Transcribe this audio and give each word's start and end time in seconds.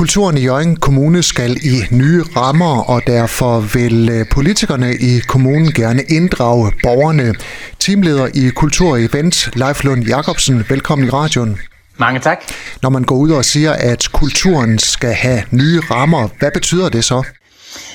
Kulturen 0.00 0.38
i 0.38 0.40
Jørgen 0.40 0.76
Kommune 0.76 1.22
skal 1.22 1.56
i 1.56 1.82
nye 1.90 2.22
rammer, 2.36 2.90
og 2.90 3.02
derfor 3.06 3.60
vil 3.60 4.08
øh, 4.08 4.26
politikerne 4.32 4.94
i 4.94 5.18
kommunen 5.18 5.72
gerne 5.72 6.02
inddrage 6.02 6.72
borgerne. 6.82 7.34
Teamleder 7.78 8.28
i 8.34 8.48
Kultur 8.48 8.90
og 8.90 9.02
Event, 9.02 9.50
Leif 9.56 9.84
Lund 9.84 10.04
Jacobsen, 10.04 10.64
velkommen 10.68 11.06
i 11.06 11.10
radioen. 11.10 11.58
Mange 11.98 12.20
tak. 12.20 12.38
Når 12.82 12.90
man 12.90 13.02
går 13.02 13.16
ud 13.16 13.30
og 13.30 13.44
siger, 13.44 13.72
at 13.72 14.08
kulturen 14.12 14.78
skal 14.78 15.12
have 15.12 15.42
nye 15.50 15.80
rammer, 15.80 16.28
hvad 16.38 16.50
betyder 16.54 16.88
det 16.88 17.04
så? 17.04 17.22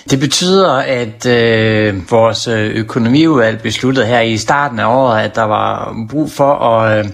Det 0.10 0.20
betyder, 0.20 0.74
at 0.74 1.26
øh, 1.26 2.12
vores 2.12 2.48
øh, 2.48 2.72
økonomiudvalg 2.76 3.62
besluttede 3.62 4.05
her 4.05 4.20
i 4.20 4.38
starten 4.38 4.80
af 4.80 4.86
året, 4.86 5.22
at 5.22 5.36
der 5.36 5.44
var 5.44 5.96
brug 6.10 6.32
for 6.32 6.54
at, 6.54 7.00
øh, 7.05 7.12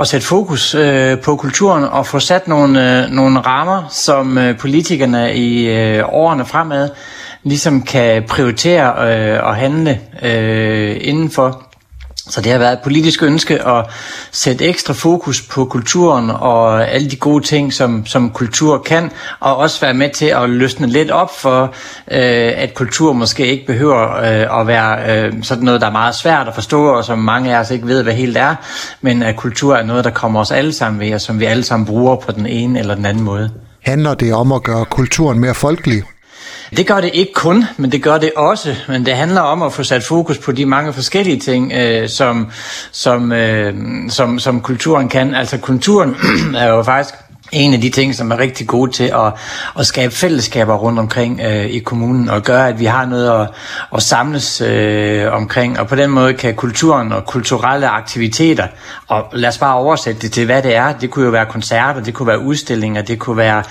at 0.00 0.08
sætte 0.08 0.26
fokus 0.26 0.74
øh, 0.74 1.20
på 1.20 1.36
kulturen 1.36 1.84
og 1.84 2.06
få 2.06 2.18
sat 2.18 2.48
nogle, 2.48 3.02
øh, 3.04 3.10
nogle 3.10 3.40
rammer, 3.40 3.88
som 3.90 4.38
øh, 4.38 4.58
politikerne 4.58 5.34
i 5.34 5.66
øh, 5.66 6.04
årene 6.08 6.44
fremad 6.44 6.90
ligesom 7.42 7.82
kan 7.82 8.22
prioritere 8.28 9.10
øh, 9.10 9.44
og 9.44 9.56
handle 9.56 10.00
øh, 10.22 10.96
indenfor. 11.00 11.65
Så 12.28 12.40
det 12.40 12.52
har 12.52 12.58
været 12.58 12.72
et 12.72 12.78
politisk 12.84 13.22
ønske 13.22 13.66
at 13.68 13.86
sætte 14.32 14.64
ekstra 14.64 14.94
fokus 14.94 15.42
på 15.42 15.64
kulturen 15.64 16.30
og 16.30 16.88
alle 16.90 17.10
de 17.10 17.16
gode 17.16 17.44
ting, 17.44 17.72
som, 17.72 18.06
som 18.06 18.30
kultur 18.30 18.78
kan, 18.78 19.10
og 19.40 19.56
også 19.56 19.80
være 19.80 19.94
med 19.94 20.10
til 20.10 20.26
at 20.26 20.50
løsne 20.50 20.86
lidt 20.86 21.10
op 21.10 21.38
for, 21.38 21.62
øh, 22.10 22.52
at 22.56 22.74
kultur 22.74 23.12
måske 23.12 23.46
ikke 23.46 23.66
behøver 23.66 24.16
øh, 24.16 24.60
at 24.60 24.66
være 24.66 25.24
øh, 25.24 25.32
sådan 25.42 25.64
noget, 25.64 25.80
der 25.80 25.86
er 25.86 25.92
meget 25.92 26.14
svært 26.14 26.48
at 26.48 26.54
forstå, 26.54 26.86
og 26.86 27.04
som 27.04 27.18
mange 27.18 27.56
af 27.56 27.60
os 27.60 27.70
ikke 27.70 27.86
ved, 27.86 28.02
hvad 28.02 28.12
helt 28.14 28.36
er, 28.36 28.54
men 29.00 29.22
at 29.22 29.36
kultur 29.36 29.76
er 29.76 29.82
noget, 29.82 30.04
der 30.04 30.10
kommer 30.10 30.40
os 30.40 30.50
alle 30.50 30.72
sammen 30.72 31.00
ved, 31.00 31.14
og 31.14 31.20
som 31.20 31.40
vi 31.40 31.44
alle 31.44 31.64
sammen 31.64 31.86
bruger 31.86 32.16
på 32.16 32.32
den 32.32 32.46
ene 32.46 32.78
eller 32.78 32.94
den 32.94 33.06
anden 33.06 33.24
måde. 33.24 33.50
Handler 33.82 34.14
det 34.14 34.34
om 34.34 34.52
at 34.52 34.62
gøre 34.62 34.84
kulturen 34.84 35.38
mere 35.38 35.54
folkelig? 35.54 36.02
Det 36.76 36.86
gør 36.86 37.00
det 37.00 37.10
ikke 37.14 37.32
kun, 37.32 37.64
men 37.76 37.92
det 37.92 38.02
gør 38.02 38.18
det 38.18 38.32
også. 38.36 38.74
Men 38.88 39.06
det 39.06 39.16
handler 39.16 39.40
om 39.40 39.62
at 39.62 39.72
få 39.72 39.82
sat 39.82 40.02
fokus 40.02 40.38
på 40.38 40.52
de 40.52 40.66
mange 40.66 40.92
forskellige 40.92 41.40
ting, 41.40 41.72
øh, 41.72 42.08
som, 42.08 42.50
som, 42.92 43.32
øh, 43.32 43.74
som, 44.08 44.38
som 44.38 44.60
kulturen 44.60 45.08
kan. 45.08 45.34
Altså 45.34 45.58
kulturen 45.58 46.16
er 46.56 46.68
jo 46.68 46.82
faktisk 46.82 47.14
en 47.52 47.74
af 47.74 47.80
de 47.80 47.90
ting, 47.90 48.14
som 48.14 48.30
er 48.30 48.38
rigtig 48.38 48.66
gode 48.66 48.90
til 48.90 49.04
at, 49.04 49.32
at 49.78 49.86
skabe 49.86 50.14
fællesskaber 50.14 50.74
rundt 50.74 50.98
omkring 50.98 51.40
øh, 51.40 51.66
i 51.66 51.78
kommunen 51.78 52.28
og 52.30 52.42
gøre, 52.42 52.68
at 52.68 52.80
vi 52.80 52.84
har 52.84 53.06
noget 53.06 53.40
at, 53.40 53.48
at 53.94 54.02
samles 54.02 54.60
øh, 54.60 55.32
omkring. 55.32 55.80
Og 55.80 55.88
på 55.88 55.94
den 55.94 56.10
måde 56.10 56.34
kan 56.34 56.54
kulturen 56.54 57.12
og 57.12 57.26
kulturelle 57.26 57.88
aktiviteter, 57.88 58.66
og 59.08 59.24
lad 59.32 59.48
os 59.48 59.58
bare 59.58 59.74
oversætte 59.74 60.20
det 60.20 60.32
til, 60.32 60.44
hvad 60.46 60.62
det 60.62 60.76
er. 60.76 60.92
Det 60.92 61.10
kunne 61.10 61.24
jo 61.24 61.30
være 61.30 61.46
koncerter, 61.46 62.02
det 62.02 62.14
kunne 62.14 62.26
være 62.26 62.40
udstillinger, 62.40 63.02
det 63.02 63.18
kunne 63.18 63.36
være 63.36 63.62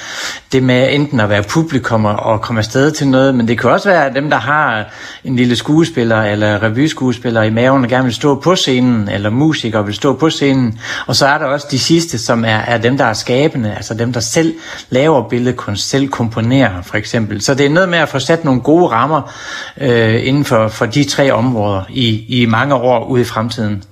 det 0.51 0.63
med 0.63 0.93
enten 0.93 1.19
at 1.19 1.29
være 1.29 1.43
publikum 1.43 2.05
og 2.05 2.41
komme 2.41 2.59
afsted 2.59 2.91
til 2.91 3.07
noget, 3.07 3.35
men 3.35 3.47
det 3.47 3.59
kunne 3.59 3.71
også 3.71 3.89
være 3.89 4.13
dem, 4.13 4.29
der 4.29 4.37
har 4.37 4.85
en 5.23 5.35
lille 5.35 5.55
skuespiller 5.55 6.23
eller 6.23 6.63
revyskuespiller 6.63 7.41
i 7.41 7.49
maven 7.49 7.83
og 7.83 7.89
gerne 7.89 8.03
vil 8.03 8.13
stå 8.13 8.35
på 8.35 8.55
scenen, 8.55 9.09
eller 9.09 9.29
musikere 9.29 9.85
vil 9.85 9.93
stå 9.93 10.13
på 10.13 10.29
scenen. 10.29 10.79
Og 11.07 11.15
så 11.15 11.27
er 11.27 11.37
der 11.37 11.45
også 11.45 11.67
de 11.71 11.79
sidste, 11.79 12.17
som 12.17 12.45
er, 12.45 12.57
er 12.57 12.77
dem, 12.77 12.97
der 12.97 13.05
er 13.05 13.13
skabende 13.13 13.64
billederne, 13.66 13.75
altså 13.75 13.94
dem, 13.94 14.13
der 14.13 14.19
selv 14.19 14.55
laver 14.89 15.30
billedkunst, 15.30 15.89
selv 15.89 16.08
komponerer 16.08 16.81
for 16.81 16.95
eksempel. 16.95 17.41
Så 17.41 17.53
det 17.53 17.66
er 17.66 17.69
noget 17.69 17.89
med 17.89 17.97
at 17.97 18.09
få 18.09 18.19
sat 18.19 18.45
nogle 18.45 18.61
gode 18.61 18.88
rammer 18.88 19.31
øh, 19.81 20.27
inden 20.27 20.45
for, 20.45 20.67
for 20.67 20.85
de 20.85 21.03
tre 21.03 21.31
områder 21.31 21.83
i, 21.89 22.41
i 22.41 22.45
mange 22.45 22.75
år 22.75 23.05
ude 23.05 23.22
i 23.22 23.25
fremtiden. 23.25 23.83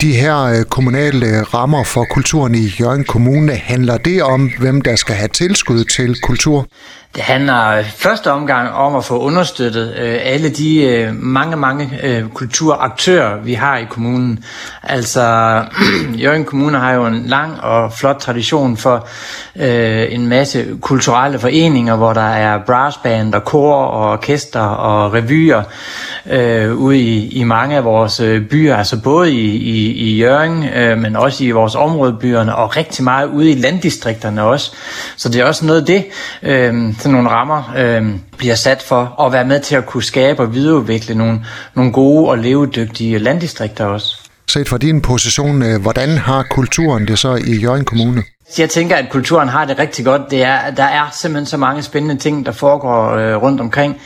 De 0.00 0.12
her 0.12 0.42
øh, 0.42 0.64
kommunale 0.64 1.42
rammer 1.42 1.84
for 1.84 2.06
kulturen 2.10 2.54
i 2.54 2.72
Jørgen 2.80 3.04
Kommune, 3.04 3.52
handler 3.52 3.96
det 3.96 4.22
om, 4.22 4.50
hvem 4.58 4.80
der 4.80 4.96
skal 4.96 5.14
have 5.14 5.28
tilskud 5.28 5.84
til 5.84 6.20
kultur? 6.20 6.66
Det 7.14 7.22
handler 7.22 7.82
første 7.82 8.32
omgang 8.32 8.72
om 8.72 8.96
at 8.96 9.04
få 9.04 9.18
understøttet 9.18 9.94
øh, 9.98 10.18
alle 10.22 10.48
de 10.48 10.82
øh, 10.82 11.14
mange, 11.14 11.56
mange 11.56 11.90
øh, 12.02 12.28
kulturaktører, 12.28 13.40
vi 13.40 13.54
har 13.54 13.76
i 13.76 13.84
kommunen. 13.84 14.44
Altså, 14.82 15.22
Jørgen 16.22 16.44
Kommune 16.44 16.78
har 16.78 16.92
jo 16.92 17.06
en 17.06 17.26
lang 17.26 17.60
og 17.60 17.92
flot 17.92 18.16
tradition 18.16 18.76
for 18.76 19.08
øh, 19.56 20.14
en 20.14 20.26
masse 20.26 20.66
kulturelle 20.80 21.38
foreninger, 21.38 21.96
hvor 21.96 22.12
der 22.12 22.20
er 22.28 22.58
brassband 22.66 23.34
og 23.34 23.44
kor 23.44 23.74
og 23.74 24.12
orkester 24.12 24.60
og 24.60 25.14
revyer 25.14 25.62
øh, 26.26 26.74
ude 26.74 26.98
i, 26.98 27.28
i 27.28 27.44
mange 27.44 27.76
af 27.76 27.84
vores 27.84 28.20
øh, 28.20 28.48
byer, 28.48 28.76
altså 28.76 29.02
både 29.02 29.32
i, 29.32 29.56
i, 29.56 29.92
i 29.92 30.16
Jørgen, 30.16 30.68
øh, 30.68 30.98
men 30.98 31.16
også 31.16 31.44
i 31.44 31.50
vores 31.50 31.74
områdebyerne 31.74 32.56
og 32.56 32.76
rigtig 32.76 33.04
meget 33.04 33.26
ude 33.26 33.50
i 33.50 33.54
landdistrikterne 33.54 34.42
også. 34.42 34.72
Så 35.16 35.28
det 35.28 35.40
er 35.40 35.44
også 35.44 35.66
noget 35.66 35.80
af 35.80 35.86
det, 35.86 36.04
øh, 36.42 36.94
sådan 37.00 37.12
nogle 37.12 37.28
rammer 37.28 37.74
øh, 37.76 38.14
bliver 38.36 38.54
sat 38.54 38.82
for 38.82 39.22
at 39.26 39.32
være 39.32 39.44
med 39.44 39.60
til 39.60 39.76
at 39.76 39.86
kunne 39.86 40.02
skabe 40.02 40.42
og 40.42 40.54
videreudvikle 40.54 41.14
nogle, 41.14 41.44
nogle 41.74 41.92
gode 41.92 42.28
og 42.28 42.38
levedygtige 42.38 43.18
landdistrikter 43.18 43.84
også. 43.84 44.16
Set 44.48 44.68
fra 44.68 44.78
din 44.78 45.00
position, 45.00 45.62
øh, 45.62 45.82
hvordan 45.82 46.08
har 46.18 46.46
kulturen 46.50 47.08
det 47.08 47.18
så 47.18 47.34
i 47.34 47.56
Jørgen 47.56 47.84
Kommune? 47.84 48.22
Jeg 48.58 48.70
tænker, 48.70 48.96
at 48.96 49.10
kulturen 49.10 49.48
har 49.48 49.64
det 49.64 49.78
rigtig 49.78 50.04
godt. 50.04 50.30
Det 50.30 50.42
er, 50.42 50.70
der 50.70 50.84
er 50.84 51.08
simpelthen 51.12 51.46
så 51.46 51.56
mange 51.56 51.82
spændende 51.82 52.16
ting, 52.16 52.46
der 52.46 52.52
foregår 52.52 53.14
øh, 53.14 53.36
rundt 53.42 53.60
omkring. 53.60 54.00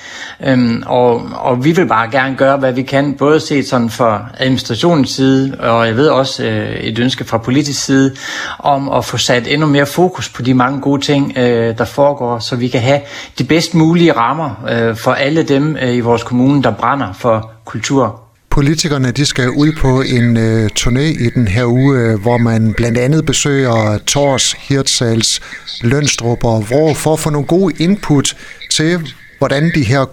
Øhm, 0.47 0.83
og, 0.87 1.23
og 1.35 1.65
vi 1.65 1.73
vil 1.73 1.87
bare 1.87 2.11
gerne 2.11 2.37
gøre, 2.37 2.57
hvad 2.57 2.73
vi 2.73 2.83
kan, 2.83 3.15
både 3.15 3.41
set 3.41 3.69
sådan 3.69 3.91
fra 3.91 4.27
administrationens 4.39 5.11
side, 5.11 5.57
og 5.61 5.87
jeg 5.87 5.97
ved 5.97 6.09
også 6.09 6.45
øh, 6.45 6.71
et 6.71 6.99
ønske 6.99 7.25
fra 7.25 7.39
politisk 7.39 7.85
side, 7.85 8.15
om 8.59 8.89
at 8.89 9.05
få 9.05 9.17
sat 9.17 9.47
endnu 9.49 9.67
mere 9.67 9.87
fokus 9.87 10.29
på 10.29 10.43
de 10.43 10.55
mange 10.55 10.81
gode 10.81 11.01
ting, 11.01 11.39
øh, 11.39 11.79
der 11.79 11.85
foregår, 11.85 12.39
så 12.39 12.57
vi 12.57 12.69
kan 12.69 12.81
have 12.81 13.01
de 13.39 13.45
bedst 13.45 13.75
mulige 13.75 14.13
rammer 14.13 14.65
øh, 14.71 14.97
for 14.97 15.13
alle 15.13 15.43
dem 15.43 15.77
øh, 15.77 15.95
i 15.95 16.01
vores 16.01 16.23
kommune, 16.23 16.63
der 16.63 16.71
brænder 16.71 17.13
for 17.13 17.51
kultur 17.65 18.24
Politikerne 18.55 19.11
de 19.11 19.27
skal 19.27 19.51
ud 19.51 19.73
på 19.73 20.03
en 20.03 20.37
øh, 20.37 20.71
turné 20.79 21.25
i 21.27 21.31
den 21.35 21.49
her 21.49 21.65
uge, 21.65 21.99
øh, 21.99 22.21
hvor 22.21 22.39
man 22.39 22.75
blandt 22.77 22.99
andet 22.99 23.27
besøger 23.27 23.99
Tors, 24.07 24.53
Hirtshals, 24.53 25.41
Lønstrup 25.83 26.45
og 26.45 26.65
Vrå 26.71 26.95
for 26.95 27.13
at 27.13 27.21
få 27.21 27.31
nogle 27.31 27.47
gode 27.47 27.75
input 27.79 28.37
til, 28.71 29.15
hvordan 29.45 29.71
de 29.75 29.83
her 29.83 30.05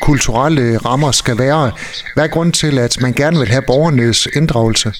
kulturelle 0.00 0.78
rammer 0.78 1.10
skal 1.10 1.38
være. 1.38 1.70
Hvad 2.14 2.24
er 2.24 2.28
grund 2.28 2.52
til, 2.52 2.78
at 2.78 2.96
man 3.00 3.12
gerne 3.12 3.38
vil 3.38 3.48
have 3.48 3.62
borgernes 3.62 4.28
inddragelse? 4.36 4.92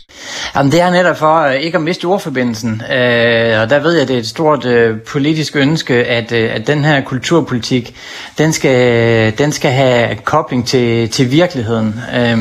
Jamen, 0.56 0.72
det 0.72 0.80
er 0.80 0.91
netop 0.91 1.19
for 1.19 1.41
øh, 1.41 1.54
ikke 1.54 1.76
at 1.76 1.82
miste 1.82 2.04
ordforbindelsen. 2.04 2.82
Øh, 2.92 3.60
og 3.60 3.70
der 3.70 3.78
ved 3.78 3.92
jeg, 3.92 4.02
at 4.02 4.08
det 4.08 4.14
er 4.14 4.20
et 4.20 4.26
stort 4.26 4.64
øh, 4.64 5.00
politisk 5.00 5.56
ønske, 5.56 5.94
at, 5.94 6.32
øh, 6.32 6.54
at 6.54 6.66
den 6.66 6.84
her 6.84 7.00
kulturpolitik, 7.00 7.97
den 8.38 8.52
skal, 8.52 9.38
den 9.38 9.52
skal 9.52 9.70
have 9.70 10.16
kobling 10.24 10.66
til, 10.66 11.10
til 11.10 11.30
virkeligheden. 11.30 12.00
Øh, 12.16 12.38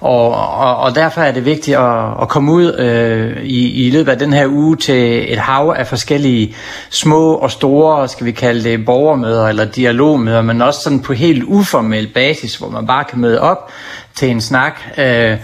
og, 0.00 0.34
og, 0.34 0.76
og 0.76 0.94
derfor 0.94 1.20
er 1.20 1.32
det 1.32 1.44
vigtigt 1.44 1.76
at, 1.76 2.22
at 2.22 2.28
komme 2.28 2.52
ud 2.52 2.74
øh, 2.78 3.42
i, 3.42 3.86
i 3.86 3.90
løbet 3.90 4.12
af 4.12 4.18
den 4.18 4.32
her 4.32 4.46
uge 4.46 4.76
til 4.76 5.32
et 5.32 5.38
hav 5.38 5.74
af 5.76 5.86
forskellige 5.86 6.54
små 6.90 7.34
og 7.34 7.50
store, 7.50 8.08
skal 8.08 8.26
vi 8.26 8.32
kalde 8.32 8.64
det, 8.64 8.84
borgermøder 8.84 9.48
eller 9.48 9.64
dialogmøder, 9.64 10.42
men 10.42 10.62
også 10.62 10.80
sådan 10.80 11.00
på 11.00 11.12
helt 11.12 11.44
uformel 11.44 12.06
basis, 12.14 12.56
hvor 12.56 12.68
man 12.68 12.86
bare 12.86 13.04
kan 13.04 13.20
møde 13.20 13.40
op 13.40 13.70
til 14.14 14.30
en 14.30 14.40
snak. 14.40 14.80
Øh, 14.98 15.36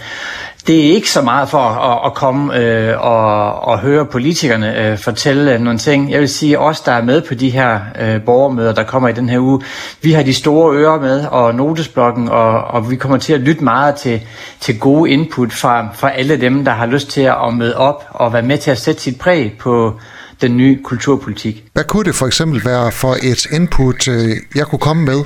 det 0.67 0.87
er 0.87 0.91
ikke 0.91 1.11
så 1.11 1.21
meget 1.21 1.49
for 1.49 1.57
at, 1.57 2.05
at 2.05 2.13
komme 2.13 2.57
øh, 2.59 3.01
og, 3.01 3.59
og 3.67 3.79
høre 3.79 4.05
politikerne 4.05 4.85
øh, 4.85 4.97
fortælle 4.97 5.59
nogle 5.59 5.79
ting. 5.79 6.11
Jeg 6.11 6.19
vil 6.19 6.29
sige, 6.29 6.59
os 6.59 6.81
der 6.81 6.91
er 6.91 7.03
med 7.03 7.21
på 7.21 7.33
de 7.33 7.49
her 7.49 7.79
øh, 8.01 8.21
borgermøder, 8.21 8.73
der 8.73 8.83
kommer 8.83 9.09
i 9.09 9.13
den 9.13 9.29
her 9.29 9.39
uge, 9.39 9.61
vi 10.01 10.11
har 10.11 10.23
de 10.23 10.33
store 10.33 10.77
ører 10.77 10.99
med 11.01 11.25
og 11.25 11.55
notesblokken, 11.55 12.29
og, 12.29 12.63
og 12.63 12.91
vi 12.91 12.95
kommer 12.95 13.17
til 13.17 13.33
at 13.33 13.39
lytte 13.39 13.63
meget 13.63 13.95
til, 13.95 14.21
til 14.59 14.79
gode 14.79 15.11
input 15.11 15.53
fra, 15.53 15.87
fra 15.93 16.11
alle 16.11 16.41
dem, 16.41 16.65
der 16.65 16.71
har 16.71 16.85
lyst 16.85 17.09
til 17.09 17.21
at 17.21 17.53
møde 17.53 17.77
op 17.77 18.05
og 18.09 18.33
være 18.33 18.43
med 18.43 18.57
til 18.57 18.71
at 18.71 18.77
sætte 18.77 19.01
sit 19.01 19.19
præg 19.19 19.53
på, 19.59 19.99
den 20.41 20.57
nye 20.57 20.83
kulturpolitik. 20.83 21.63
Hvad 21.73 21.83
kunne 21.83 22.03
det 22.03 22.15
for 22.15 22.27
eksempel 22.27 22.65
være 22.65 22.91
for 22.91 23.13
et 23.23 23.45
input, 23.51 24.07
øh, 24.07 24.35
jeg 24.55 24.67
kunne 24.67 24.79
komme 24.79 25.05
med? 25.05 25.23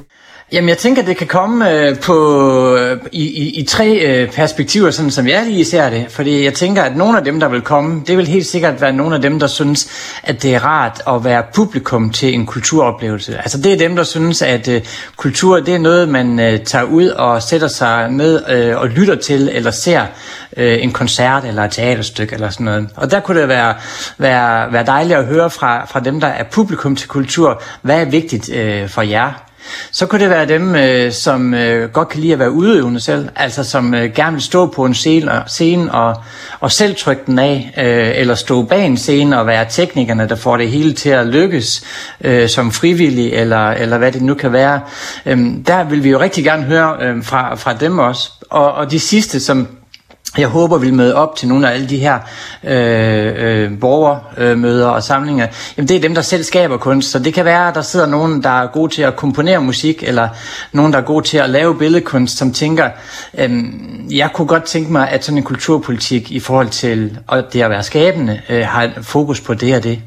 Jamen, 0.54 0.70
jeg 0.70 0.78
tænker, 0.78 1.02
det 1.02 1.18
kan 1.18 1.28
komme 1.28 1.72
øh, 1.72 2.00
på, 2.00 2.76
øh, 2.76 2.98
i, 3.12 3.44
i, 3.44 3.60
i 3.60 3.64
tre 3.64 4.00
øh, 4.00 4.32
perspektiver, 4.32 4.92
sådan 4.92 5.12
som 5.12 5.28
jeg 5.28 5.46
lige 5.46 5.66
ser 5.66 5.90
det. 5.90 6.06
Fordi 6.10 6.44
jeg 6.44 6.54
tænker, 6.54 6.84
at 6.84 6.96
nogle 6.96 7.18
af 7.18 7.24
dem, 7.24 7.40
der 7.40 7.48
vil 7.48 7.62
komme, 7.62 8.02
det 8.08 8.18
vil 8.18 8.28
helt 8.28 8.46
sikkert 8.46 8.82
være 8.82 8.94
nogle 8.94 9.16
af 9.16 9.22
dem, 9.22 9.40
der 9.40 9.48
synes, 9.48 9.88
at 10.24 10.44
det 10.44 10.56
er 10.56 10.66
rart 10.66 11.02
at 11.08 11.24
være 11.24 11.44
publikum 11.56 12.10
til 12.10 12.34
en 12.34 12.46
kulturoplevelse. 12.46 13.38
Altså, 13.38 13.58
det 13.58 13.74
er 13.74 13.78
dem, 13.78 13.96
der 13.96 14.04
synes, 14.04 14.42
at 14.42 14.68
øh, 14.68 14.82
kultur, 15.18 15.60
det 15.60 15.76
er 15.76 15.80
noget, 15.80 16.10
man 16.10 16.40
øh, 16.40 16.60
tager 16.60 16.86
ud 16.86 17.08
og 17.08 17.44
sætter 17.44 17.68
sig 17.68 18.10
ned 18.10 18.44
øh, 18.50 18.78
og 18.78 18.88
lytter 18.88 19.16
til, 19.16 19.50
eller 19.54 19.72
ser 19.72 20.06
øh, 20.58 20.84
en 20.84 20.92
koncert 20.92 21.46
eller 21.46 21.64
et 21.64 21.72
teaterstykke 21.72 22.34
eller 22.34 22.50
sådan 22.50 22.66
noget. 22.66 22.90
Og 22.96 23.12
der 23.12 23.20
kunne 23.20 23.42
det 23.42 23.48
være, 23.48 23.76
være, 24.18 24.74
være 24.74 24.86
dejligt 24.86 25.20
at 25.20 25.26
høre 25.26 25.50
fra, 25.50 25.86
fra 25.86 26.00
dem, 26.00 26.20
der 26.20 26.28
er 26.28 26.44
publikum 26.44 26.96
til 26.96 27.08
kultur, 27.08 27.62
hvad 27.82 28.02
er 28.02 28.06
vigtigt 28.06 28.54
øh, 28.54 28.90
for 28.90 29.02
jer? 29.02 29.51
Så 29.92 30.06
kunne 30.06 30.22
det 30.22 30.30
være 30.30 30.46
dem, 30.46 30.76
øh, 30.76 31.12
som 31.12 31.54
øh, 31.54 31.90
godt 31.90 32.10
kan 32.10 32.22
lide 32.22 32.34
at 32.34 32.40
være 32.40 32.52
udøvende 32.52 33.00
selv, 33.00 33.30
altså 33.36 33.64
som 33.64 33.94
øh, 33.94 34.14
gerne 34.14 34.32
vil 34.32 34.42
stå 34.42 34.66
på 34.66 34.86
en 34.86 34.94
scene, 35.48 35.92
og, 35.94 36.16
og 36.60 36.72
selv 36.72 36.96
trykke 36.96 37.22
den 37.26 37.40
af, 37.40 37.74
øh, 37.78 38.20
eller 38.22 38.36
stå 38.36 38.64
bag 38.64 38.86
en 38.86 38.98
scene 38.98 39.40
og 39.40 39.48
være 39.48 39.66
teknikerne, 39.70 40.30
der 40.30 40.36
får 40.36 40.58
det 40.58 40.70
hele 40.70 40.94
til 40.94 41.10
at 41.10 41.28
lykkes 41.28 41.84
øh, 42.22 42.50
som 42.50 42.72
frivillig, 42.72 43.34
eller, 43.34 43.70
eller 43.72 43.98
hvad 43.98 44.12
det 44.12 44.22
nu 44.22 44.34
kan 44.34 44.54
være. 44.54 44.82
Øh, 45.26 45.40
der 45.68 45.84
vil 45.84 46.04
vi 46.04 46.10
jo 46.10 46.20
rigtig 46.20 46.44
gerne 46.44 46.64
høre 46.64 46.98
øh, 47.02 47.24
fra, 47.24 47.56
fra 47.56 47.74
dem 47.74 48.00
også. 48.00 48.32
Og, 48.50 48.74
og 48.74 48.92
de 48.92 49.00
sidste, 49.00 49.40
som 49.40 49.68
jeg 50.38 50.48
håber, 50.48 50.78
vi 50.78 50.86
vil 50.86 50.94
møde 50.94 51.16
op 51.16 51.36
til 51.36 51.48
nogle 51.48 51.70
af 51.70 51.74
alle 51.74 51.90
de 51.90 51.98
her 51.98 52.20
øh, 52.64 53.34
øh, 53.38 53.80
borgermøder 53.80 54.90
øh, 54.90 54.96
og 54.96 55.04
samlinger. 55.04 55.48
Jamen, 55.78 55.88
det 55.88 55.96
er 55.96 56.02
dem, 56.02 56.16
der 56.16 56.22
selv 56.22 56.44
skaber 56.44 56.78
kunst, 56.78 57.12
så 57.12 57.20
det 57.20 57.34
kan 57.34 57.46
være, 57.46 57.68
at 57.68 57.76
der 57.76 57.82
sidder 57.82 58.06
nogen, 58.06 58.44
der 58.44 58.62
er 58.62 58.68
gode 58.68 58.94
til 58.94 59.02
at 59.02 59.16
komponere 59.16 59.62
musik, 59.62 60.04
eller 60.04 60.30
nogen, 60.72 60.94
der 60.94 61.00
er 61.00 61.04
gode 61.04 61.26
til 61.28 61.38
at 61.38 61.50
lave 61.50 61.78
billedkunst, 61.78 62.38
som 62.38 62.54
tænker, 62.54 62.90
øh, 63.38 63.64
jeg 64.10 64.30
kunne 64.34 64.48
godt 64.48 64.64
tænke 64.64 64.92
mig, 64.92 65.10
at 65.10 65.26
sådan 65.26 65.38
en 65.38 65.44
kulturpolitik 65.44 66.32
i 66.32 66.40
forhold 66.40 66.70
til 66.70 67.20
det 67.54 67.62
at 67.62 67.70
være 67.70 67.84
skabende, 67.84 68.42
øh, 68.50 68.66
har 68.68 68.90
fokus 69.02 69.42
på 69.42 69.54
det 69.54 69.76
og 69.76 69.84
det. 69.84 70.02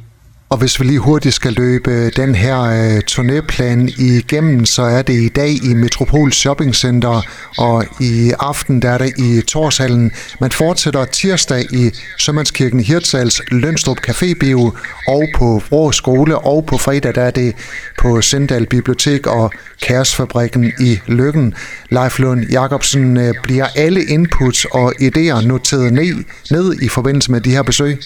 Og 0.49 0.58
hvis 0.58 0.81
vi 0.81 0.85
lige 0.85 0.99
hurtigt 0.99 1.35
skal 1.35 1.52
løbe 1.52 2.11
den 2.11 2.35
her 2.35 2.61
øh, 2.61 3.02
turnéplan 3.11 4.02
igennem, 4.02 4.64
så 4.64 4.82
er 4.82 5.02
det 5.02 5.14
i 5.14 5.29
dag 5.29 5.50
i 5.50 5.75
Metropol 5.75 6.32
Shopping 6.32 6.75
Center, 6.75 7.23
og 7.58 7.85
i 8.00 8.32
aften 8.41 8.82
der 8.82 8.91
er 8.91 8.99
det 8.99 9.12
i 9.19 9.41
Torshallen. 9.41 10.12
Man 10.41 10.50
fortsætter 10.50 11.05
tirsdag 11.05 11.64
i 11.73 11.91
Sømandskirken 12.19 12.81
Hirtshals 12.81 13.43
Lønstrup 13.50 13.96
Café 14.08 14.35
Bio 14.41 14.73
og 15.08 15.25
på 15.37 15.62
Vrå 15.70 15.93
Skole, 15.93 16.38
og 16.38 16.67
på 16.67 16.79
fredag 16.79 17.14
der 17.14 17.23
er 17.23 17.31
det 17.31 17.55
på 17.99 18.20
Sendal 18.20 18.67
Bibliotek 18.67 19.26
og 19.26 19.52
Kæresfabrikken 19.82 20.73
i 20.81 21.00
Lykken. 21.06 21.55
Leif 21.91 22.19
Lund 22.19 22.44
Jacobsen, 22.50 23.17
øh, 23.17 23.35
bliver 23.43 23.67
alle 23.76 24.05
inputs 24.05 24.64
og 24.64 24.93
idéer 25.00 25.46
noteret 25.46 25.93
ned, 25.93 26.25
ned 26.50 26.82
i 26.82 26.88
forbindelse 26.88 27.31
med 27.31 27.41
de 27.41 27.50
her 27.50 27.62
besøg? 27.62 27.99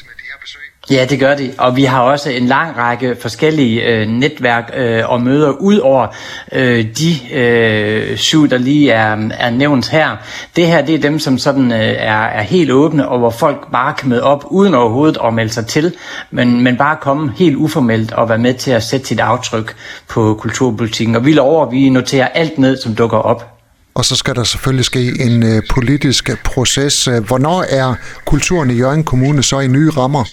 Ja, 0.91 1.07
det 1.11 1.21
gør 1.21 1.35
det. 1.35 1.55
Og 1.59 1.77
vi 1.77 1.85
har 1.85 2.03
også 2.03 2.31
en 2.31 2.47
lang 2.47 2.77
række 2.77 3.17
forskellige 3.21 3.83
øh, 3.83 4.09
netværk 4.09 4.71
øh, 4.77 5.11
og 5.11 5.23
møder 5.23 5.51
ud 5.51 5.79
over 5.79 6.07
øh, 6.53 6.87
de 6.99 7.35
øh, 7.35 8.17
syv, 8.17 8.49
der 8.49 8.59
lige 8.59 8.91
er, 8.91 9.17
er 9.31 9.51
nævnt 9.51 9.89
her. 9.89 10.17
Det 10.57 10.67
her, 10.67 10.83
det 10.83 10.95
er 10.95 10.99
dem, 10.99 11.19
som 11.19 11.39
sådan 11.39 11.73
øh, 11.73 11.79
er, 11.79 12.23
er 12.23 12.43
helt 12.43 12.71
åbne, 12.71 13.09
og 13.09 13.19
hvor 13.19 13.31
folk 13.31 13.73
bare 13.73 13.95
kan 13.95 14.09
møde 14.09 14.23
op 14.23 14.45
uden 14.51 14.75
overhovedet 14.75 15.19
at 15.25 15.35
melde 15.35 15.53
sig 15.53 15.67
til, 15.67 15.95
men, 16.31 16.63
men 16.63 16.77
bare 16.77 16.97
komme 17.01 17.33
helt 17.37 17.57
uformelt 17.57 18.13
og 18.13 18.29
være 18.29 18.39
med 18.39 18.55
til 18.55 18.71
at 18.71 18.83
sætte 18.83 19.07
sit 19.07 19.21
aftryk 19.21 19.77
på 20.09 20.35
kulturpolitikken. 20.41 21.17
Og 21.17 21.25
vi 21.25 21.33
lover, 21.33 21.67
at 21.67 21.73
vi 21.73 21.89
noterer 21.89 22.29
alt 22.29 22.59
ned, 22.59 22.77
som 22.77 22.95
dukker 22.95 23.19
op. 23.19 23.58
Og 23.99 24.05
så 24.05 24.17
skal 24.17 24.35
der 24.35 24.45
selvfølgelig 24.45 24.85
ske 24.85 25.21
en 25.21 25.43
øh, 25.43 25.63
politisk 25.71 26.31
proces. 26.45 27.05
Hvornår 27.05 27.63
er 27.63 27.95
kulturen 28.25 28.71
i 28.71 28.75
Jørgen 28.75 29.05
Kommune 29.05 29.43
så 29.43 29.61
i 29.61 29.69
nye 29.69 29.91
rammer? 29.91 30.25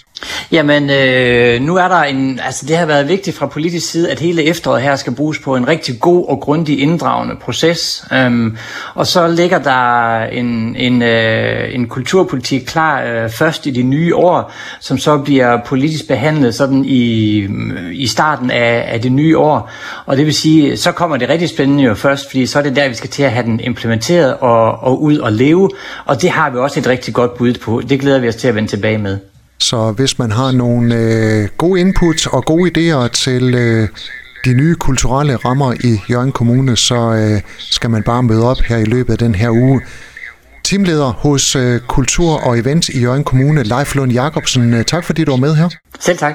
Jamen, 0.52 0.90
øh, 0.90 1.60
nu 1.60 1.76
er 1.76 1.88
der 1.88 2.02
en, 2.02 2.40
altså 2.44 2.66
det 2.66 2.76
har 2.76 2.86
været 2.86 3.08
vigtigt 3.08 3.36
fra 3.36 3.46
politisk 3.46 3.90
side, 3.90 4.10
at 4.10 4.20
hele 4.20 4.42
efteråret 4.44 4.82
her 4.82 4.96
skal 4.96 5.14
bruges 5.14 5.38
på 5.38 5.56
en 5.56 5.68
rigtig 5.68 6.00
god 6.00 6.28
og 6.28 6.40
grundig 6.40 6.80
inddragende 6.80 7.34
proces. 7.40 8.04
Øhm, 8.12 8.56
og 8.94 9.06
så 9.06 9.28
ligger 9.28 9.58
der 9.58 10.18
en, 10.24 10.76
en, 10.76 11.02
øh, 11.02 11.74
en 11.74 11.88
kulturpolitik 11.88 12.60
klar 12.66 13.02
øh, 13.02 13.30
først 13.30 13.66
i 13.66 13.70
de 13.70 13.82
nye 13.82 14.16
år, 14.16 14.52
som 14.80 14.98
så 14.98 15.18
bliver 15.18 15.60
politisk 15.66 16.08
behandlet 16.08 16.54
sådan 16.54 16.84
i, 16.84 17.38
øh, 17.38 17.92
i 17.92 18.06
starten 18.06 18.50
af, 18.50 18.84
af 18.88 19.00
det 19.00 19.12
nye 19.12 19.38
år. 19.38 19.70
Og 20.06 20.16
det 20.16 20.26
vil 20.26 20.34
sige, 20.34 20.76
så 20.76 20.92
kommer 20.92 21.16
det 21.16 21.28
rigtig 21.28 21.48
spændende 21.48 21.82
jo 21.82 21.94
først, 21.94 22.30
fordi 22.30 22.46
så 22.46 22.58
er 22.58 22.62
det 22.62 22.76
der, 22.76 22.88
vi 22.88 22.94
skal 22.94 23.10
til 23.10 23.22
at 23.22 23.32
have 23.32 23.46
den 23.46 23.55
implementeret 23.60 24.36
og, 24.36 24.78
og 24.78 25.02
ud 25.02 25.18
og 25.18 25.32
leve. 25.32 25.70
Og 26.04 26.22
det 26.22 26.30
har 26.30 26.50
vi 26.50 26.58
også 26.58 26.80
et 26.80 26.86
rigtig 26.86 27.14
godt 27.14 27.34
bud 27.34 27.54
på. 27.62 27.82
Det 27.88 28.00
glæder 28.00 28.18
vi 28.18 28.28
os 28.28 28.36
til 28.36 28.48
at 28.48 28.54
vende 28.54 28.68
tilbage 28.68 28.98
med. 28.98 29.18
Så 29.58 29.92
hvis 29.92 30.18
man 30.18 30.32
har 30.32 30.52
nogle 30.52 30.94
øh, 30.94 31.48
gode 31.58 31.80
input 31.80 32.26
og 32.26 32.44
gode 32.44 32.70
idéer 32.70 33.08
til 33.08 33.54
øh, 33.54 33.88
de 34.44 34.54
nye 34.54 34.74
kulturelle 34.74 35.36
rammer 35.36 35.72
i 35.72 36.00
Jørgen 36.10 36.32
Kommune, 36.32 36.76
så 36.76 37.12
øh, 37.12 37.40
skal 37.58 37.90
man 37.90 38.02
bare 38.02 38.22
møde 38.22 38.50
op 38.50 38.60
her 38.68 38.76
i 38.76 38.84
løbet 38.84 39.12
af 39.12 39.18
den 39.18 39.34
her 39.34 39.50
uge. 39.50 39.80
Teamleder 40.64 41.12
hos 41.12 41.56
øh, 41.56 41.80
Kultur 41.80 42.46
og 42.46 42.58
Event 42.58 42.88
i 42.88 43.00
Jørgen 43.00 43.24
Kommune, 43.24 43.62
Leif 43.62 43.94
Lund 43.94 44.12
Jacobsen. 44.12 44.74
Øh, 44.74 44.84
tak 44.84 45.04
fordi 45.04 45.24
du 45.24 45.30
var 45.30 45.38
med 45.38 45.54
her. 45.54 45.68
Selv 46.00 46.18
tak. 46.18 46.34